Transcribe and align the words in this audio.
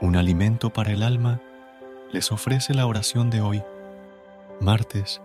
Un 0.00 0.16
alimento 0.16 0.70
para 0.70 0.92
el 0.92 1.02
alma, 1.02 1.40
les 2.12 2.30
ofrece 2.30 2.72
la 2.72 2.86
oración 2.86 3.30
de 3.30 3.40
hoy, 3.40 3.62
martes 4.60 5.20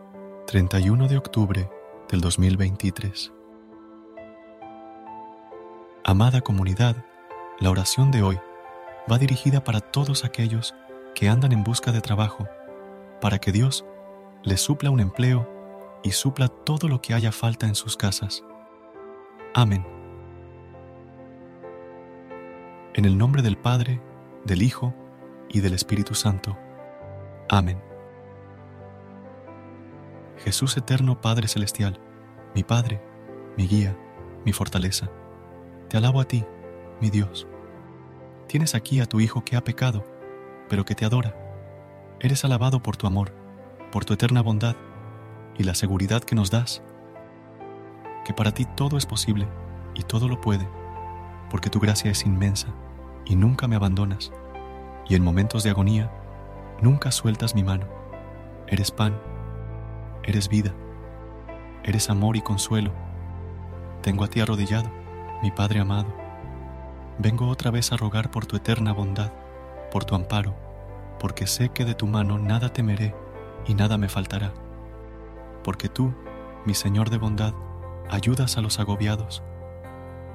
31 0.48 1.08
de 1.08 1.18
octubre 1.18 1.70
del 2.09 2.22
2023. 2.22 3.32
Amada 6.04 6.41
comunidad, 6.41 6.96
la 7.59 7.70
oración 7.70 8.09
de 8.09 8.23
hoy 8.23 8.40
va 9.09 9.20
dirigida 9.20 9.63
para 9.63 9.80
todos 9.80 10.26
aquellos 10.26 10.74
que 11.13 11.30
andan 11.30 11.52
en 11.52 11.63
busca 11.63 11.91
de 11.91 12.02
trabajo, 12.02 12.48
para 13.21 13.38
que 13.38 13.52
Dios 13.52 13.85
les 14.41 14.60
supla 14.60 14.90
un 14.90 14.99
empleo 14.99 15.48
y 16.04 16.12
supla 16.12 16.48
todo 16.48 16.88
lo 16.88 16.99
que 16.99 17.13
haya 17.13 17.32
falta 17.32 17.68
en 17.68 17.76
sus 17.76 17.96
casas. 17.96 18.44
Amén. 19.54 19.85
En 22.96 23.05
el 23.05 23.18
nombre 23.18 23.44
del 23.44 23.57
Padre, 23.57 24.01
del 24.46 24.62
Hijo 24.62 24.94
y 25.49 25.62
del 25.62 25.74
Espíritu 25.74 26.16
Santo. 26.16 26.58
Amén. 27.49 27.82
Jesús 30.38 30.76
eterno 30.76 31.22
Padre 31.22 31.48
Celestial, 31.48 32.00
mi 32.54 32.63
Padre, 32.63 33.02
mi 33.58 33.68
guía, 33.68 33.98
mi 34.46 34.52
fortaleza, 34.52 35.10
te 35.88 35.98
alabo 35.98 36.20
a 36.20 36.26
ti, 36.26 36.46
mi 37.00 37.10
Dios. 37.10 37.48
Tienes 38.48 38.76
aquí 38.76 39.00
a 39.00 39.05
tu 39.05 39.22
Hijo 39.22 39.46
que 39.46 39.55
ha 39.55 39.63
pecado, 39.63 40.04
pero 40.68 40.84
que 40.84 40.96
te 40.96 41.05
adora. 41.05 41.35
Eres 42.20 42.44
alabado 42.44 42.82
por 42.82 42.98
tu 42.98 43.07
amor, 43.07 43.34
por 43.91 44.04
tu 44.04 44.13
eterna 44.13 44.41
bondad 44.41 44.76
y 45.57 45.63
la 45.63 45.76
seguridad 45.76 46.24
que 46.24 46.35
nos 46.35 46.52
das, 46.52 46.84
que 48.26 48.34
para 48.34 48.54
ti 48.54 48.66
todo 48.76 48.98
es 48.98 49.05
posible 49.05 49.48
y 49.94 50.04
todo 50.04 50.28
lo 50.28 50.41
puede, 50.41 50.68
porque 51.50 51.70
tu 51.70 51.80
gracia 51.80 52.12
es 52.12 52.26
inmensa 52.26 52.74
y 53.26 53.35
nunca 53.35 53.68
me 53.68 53.76
abandonas. 53.76 54.32
Y 55.07 55.16
en 55.16 55.24
momentos 55.24 55.63
de 55.63 55.70
agonía, 55.70 56.12
nunca 56.82 57.12
sueltas 57.12 57.55
mi 57.55 57.63
mano. 57.63 57.85
Eres 58.68 58.91
pan, 58.91 59.20
eres 60.24 60.49
vida, 60.49 60.74
eres 61.84 62.10
amor 62.10 62.38
y 62.38 62.41
consuelo. 62.41 62.91
Tengo 64.01 64.24
a 64.24 64.28
ti 64.28 64.40
arrodillado, 64.40 64.90
mi 65.41 65.51
Padre 65.51 65.79
amado. 65.79 66.07
Vengo 67.19 67.47
otra 67.47 67.72
vez 67.72 67.91
a 67.91 67.97
rogar 67.97 68.31
por 68.31 68.46
tu 68.46 68.56
eterna 68.56 68.94
bondad, 68.94 69.31
por 69.91 70.06
tu 70.06 70.16
amparo, 70.16 70.56
porque 71.19 71.47
sé 71.47 71.69
que 71.69 71.85
de 71.85 71.94
tu 71.94 72.07
mano 72.07 72.40
nada 72.40 72.69
temeré 72.69 73.13
y 73.68 73.75
nada 73.75 73.97
me 73.97 74.09
faltará. 74.09 74.53
Porque 75.63 75.90
tú, 75.90 76.13
mi 76.66 76.74
Señor 76.74 77.09
de 77.09 77.18
bondad, 77.18 77.53
ayudas 78.09 78.57
a 78.57 78.62
los 78.62 78.79
agobiados. 78.79 79.44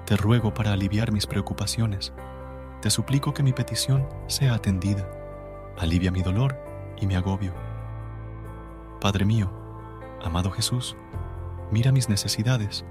Te 0.07 0.17
ruego 0.17 0.55
para 0.55 0.73
aliviar 0.73 1.13
mis 1.13 1.27
preocupaciones 1.27 2.13
te 2.81 2.91
suplico 2.91 3.35
que 3.35 3.43
mi 3.43 3.53
petición 3.53 4.09
sea 4.29 4.55
atendida. 4.55 5.09
Alivia 5.77 6.13
mi 6.13 6.23
dolor 6.23 6.57
y 7.01 7.07
mi 7.07 7.17
agobio. 7.17 7.53
Padre 9.01 9.25
mío, 9.25 9.51
amado 10.23 10.53
Jesús, 10.53 10.97
mira 11.73 11.91
mis 11.91 12.09
necesidades 12.09 12.85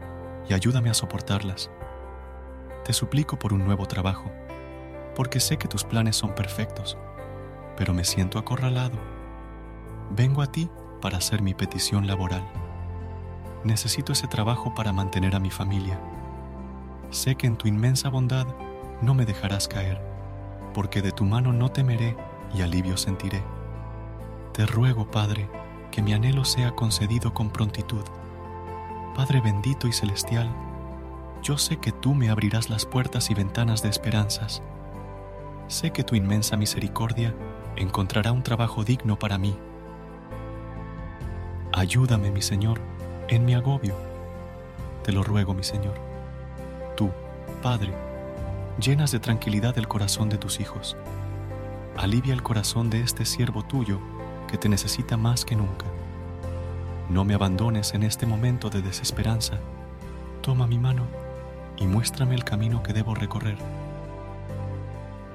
y 0.50 0.53
ayúdame 0.53 0.90
a 0.90 0.94
soportarlas. 0.94 1.72
Te 2.84 2.92
suplico 2.92 3.40
por 3.40 3.53
un 3.53 3.64
nuevo 3.64 3.86
trabajo, 3.86 4.30
porque 5.16 5.40
sé 5.40 5.58
que 5.58 5.70
tus 5.70 5.86
planes 5.86 6.18
son 6.18 6.36
perfectos, 6.36 6.97
pero 7.78 7.94
me 7.94 8.03
siento 8.03 8.40
acorralado. 8.40 8.97
Vengo 10.12 10.42
a 10.42 10.52
ti 10.52 10.70
para 11.02 11.18
hacer 11.18 11.42
mi 11.42 11.53
petición 11.53 12.08
laboral. 12.08 12.46
Necesito 13.64 14.12
ese 14.12 14.28
trabajo 14.28 14.74
para 14.76 14.92
mantener 14.92 15.34
a 15.36 15.40
mi 15.40 15.50
familia. 15.50 16.00
Sé 17.09 17.36
que 17.36 17.47
en 17.47 17.56
tu 17.56 17.70
inmensa 17.70 18.09
bondad 18.09 18.47
no 19.02 19.13
me 19.13 19.25
dejarás 19.25 19.68
caer, 19.68 20.02
porque 20.74 21.02
de 21.02 21.12
tu 21.12 21.25
mano 21.25 21.53
no 21.53 21.69
temeré 21.69 22.16
y 22.53 22.62
alivio 22.62 22.97
sentiré. 22.97 23.44
Te 24.53 24.66
ruego, 24.66 25.09
Padre, 25.09 25.50
que 25.91 26.02
mi 26.02 26.13
anhelo 26.13 26.46
sea 26.46 26.72
concedido 26.72 27.34
con 27.34 27.50
prontitud. 27.50 28.03
Padre 29.16 29.41
bendito 29.41 29.88
y 29.88 29.94
celestial, 29.94 30.50
yo 31.44 31.58
sé 31.58 31.78
que 31.78 31.91
tú 31.91 32.13
me 32.13 32.30
abrirás 32.30 32.69
las 32.69 32.85
puertas 32.85 33.30
y 33.30 33.34
ventanas 33.34 33.81
de 33.81 33.90
esperanzas. 33.90 34.62
Sé 35.68 35.91
que 35.91 36.03
tu 36.03 36.16
inmensa 36.16 36.58
misericordia 36.58 37.35
encontrará 37.75 38.31
un 38.31 38.44
trabajo 38.44 38.84
digno 38.84 39.19
para 39.19 39.38
mí. 39.38 39.56
Ayúdame, 41.74 42.31
mi 42.31 42.41
Señor, 42.41 42.81
en 43.28 43.46
mi 43.46 43.53
agobio. 43.53 43.96
Te 45.03 45.12
lo 45.12 45.24
ruego, 45.24 45.53
mi 45.53 45.64
Señor. 45.64 45.96
Tú, 46.96 47.12
Padre, 47.62 47.94
llenas 48.80 49.12
de 49.12 49.20
tranquilidad 49.20 49.78
el 49.78 49.88
corazón 49.88 50.30
de 50.30 50.38
tus 50.38 50.60
hijos. 50.60 50.96
Alivia 51.96 52.34
el 52.34 52.44
corazón 52.44 52.90
de 52.90 53.02
este 53.02 53.26
siervo 53.26 53.64
tuyo 53.64 54.00
que 54.48 54.58
te 54.58 54.70
necesita 54.70 55.18
más 55.18 55.46
que 55.46 55.56
nunca. 55.56 55.86
No 57.10 57.26
me 57.26 57.34
abandones 57.34 57.94
en 57.94 58.04
este 58.04 58.26
momento 58.26 58.70
de 58.70 58.82
desesperanza. 58.82 59.58
Toma 60.42 60.68
mi 60.68 60.78
mano 60.78 61.04
y 61.78 61.88
muéstrame 61.88 62.36
el 62.36 62.44
camino 62.44 62.84
que 62.84 62.94
debo 62.94 63.16
recorrer. 63.16 63.58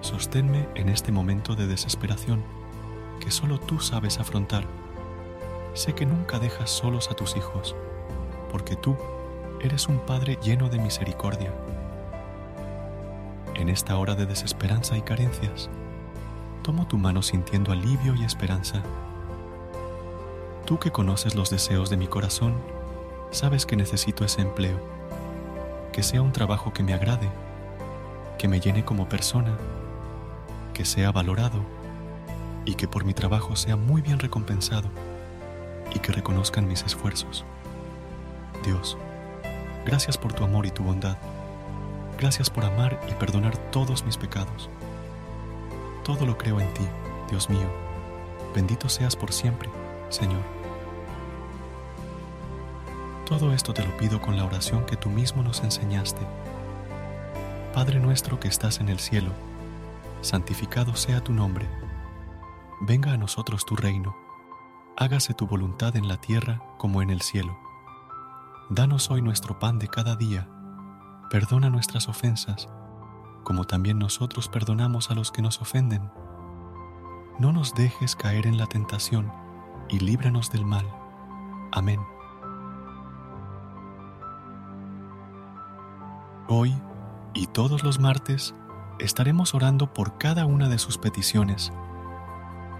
Sosténme 0.03 0.69
en 0.77 0.89
este 0.89 1.11
momento 1.11 1.57
de 1.57 1.67
desesperación 1.67 2.43
que 3.21 3.31
solo 3.31 3.59
tú 3.59 3.81
sabes 3.81 4.19
afrontar. 4.21 4.65
Sé 5.75 5.95
que 5.95 6.07
nunca 6.07 6.39
dejas 6.39 6.71
solos 6.71 7.11
a 7.11 7.15
tus 7.15 7.37
hijos, 7.37 7.75
porque 8.51 8.77
tú 8.77 8.97
eres 9.61 9.89
un 9.89 9.99
Padre 10.01 10.39
lleno 10.43 10.69
de 10.69 10.79
misericordia 10.79 11.53
en 13.55 13.69
esta 13.69 13.97
hora 13.97 14.15
de 14.15 14.27
desesperanza 14.27 14.97
y 14.97 15.03
carencias, 15.03 15.69
tomo 16.63 16.87
tu 16.87 16.99
mano 16.99 17.23
sintiendo 17.23 17.73
alivio 17.73 18.15
y 18.15 18.25
esperanza. 18.25 18.83
Tú 20.65 20.79
que 20.79 20.91
conoces 20.91 21.35
los 21.35 21.51
deseos 21.51 21.91
de 21.91 21.97
mi 21.97 22.07
corazón, 22.07 22.55
sabes 23.31 23.67
que 23.67 23.77
necesito 23.77 24.25
ese 24.25 24.43
empleo, 24.43 24.79
que 25.93 26.03
sea 26.03 26.23
un 26.23 26.33
trabajo 26.33 26.73
que 26.73 26.83
me 26.83 26.95
agrade, 26.95 27.29
que 28.39 28.49
me 28.49 28.61
llene 28.61 28.85
como 28.85 29.09
persona, 29.09 29.57
que 30.73 30.85
sea 30.85 31.12
valorado 31.12 31.61
y 32.65 32.75
que 32.75 32.89
por 32.89 33.05
mi 33.05 33.15
trabajo 33.15 33.57
sea 33.57 33.77
muy 33.77 34.03
bien 34.03 34.19
recompensado 34.19 34.89
y 35.95 35.99
que 35.99 36.12
reconozcan 36.12 36.69
mis 36.69 36.83
esfuerzos. 36.83 37.45
Dios, 38.65 38.97
gracias 39.85 40.17
por 40.17 40.33
tu 40.33 40.45
amor 40.45 40.67
y 40.67 40.71
tu 40.71 40.83
bondad 40.83 41.19
Gracias 42.22 42.50
por 42.50 42.65
amar 42.65 43.00
y 43.10 43.15
perdonar 43.15 43.59
todos 43.72 44.05
mis 44.05 44.16
pecados. 44.16 44.71
Todo 46.05 46.25
lo 46.25 46.38
creo 46.38 46.60
en 46.60 46.72
ti, 46.72 46.84
Dios 47.28 47.50
mío. 47.50 47.69
Bendito 48.55 48.88
seas 48.88 49.16
por 49.16 49.33
siempre, 49.33 49.69
Señor. 50.09 50.41
Todo 53.27 53.53
esto 53.53 53.75
te 53.75 53.84
lo 53.84 53.97
pido 53.97 54.22
con 54.22 54.37
la 54.37 54.44
oración 54.44 54.87
que 54.87 54.97
tú 54.97 55.11
mismo 55.11 55.43
nos 55.43 55.65
enseñaste. 55.65 56.25
Padre 57.75 57.99
nuestro 57.99 58.38
que 58.38 58.47
estás 58.47 58.79
en 58.79 58.88
el 58.88 59.00
cielo, 59.00 59.32
santificado 60.20 60.94
sea 60.94 61.25
tu 61.25 61.32
nombre. 61.32 61.67
Venga 62.82 63.14
a 63.14 63.19
nosotros 63.19 63.67
tu 63.67 63.75
reino. 63.75 64.17
Hágase 64.97 65.35
tu 65.35 65.49
voluntad 65.49 65.97
en 65.97 66.06
la 66.06 66.19
tierra 66.19 66.62
como 66.79 67.02
en 67.02 67.11
el 67.11 67.20
cielo. 67.20 67.58
Danos 68.70 69.11
hoy 69.11 69.23
nuestro 69.23 69.58
pan 69.58 69.81
de 69.81 69.88
cada 69.88 70.14
día 70.14 70.47
Perdona 71.32 71.70
nuestras 71.70 72.08
ofensas, 72.08 72.69
como 73.43 73.64
también 73.64 73.99
nosotros 73.99 74.50
perdonamos 74.50 75.11
a 75.11 75.14
los 75.14 75.32
que 75.32 75.40
nos 75.40 75.62
ofenden. 75.62 76.11
No 77.38 77.55
nos 77.55 77.75
dejes 77.75 78.14
caer 78.17 78.46
en 78.46 78.58
la 78.58 78.67
tentación 78.67 79.32
y 79.88 79.99
líbranos 79.99 80.52
del 80.52 80.67
mal. 80.67 80.87
Amén. 81.73 82.00
Hoy 86.49 86.76
y 87.32 87.46
todos 87.46 87.82
los 87.82 87.99
martes 87.99 88.55
estaremos 88.99 89.55
orando 89.55 89.94
por 89.94 90.19
cada 90.19 90.44
una 90.44 90.69
de 90.69 90.76
sus 90.76 90.99
peticiones. 90.99 91.73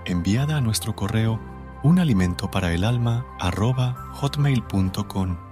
Enviada 0.05 0.59
a 0.59 0.61
nuestro 0.61 0.95
correo 0.95 1.41
un 1.83 1.99
alimento 1.99 2.51
para 2.51 2.75
el 2.75 2.85
alma 2.85 3.25
hotmail.com 4.13 5.52